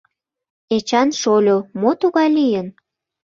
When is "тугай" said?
2.01-2.29